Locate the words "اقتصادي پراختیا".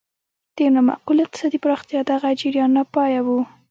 1.23-1.99